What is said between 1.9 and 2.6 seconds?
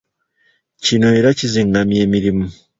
emirimu.